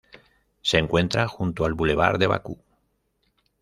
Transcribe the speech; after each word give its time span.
Se 0.63 0.79
encuentra 0.79 1.27
junto 1.27 1.63
al 1.63 1.75
bulevar 1.75 2.17
de 2.17 2.25
Bakú. 2.25 2.57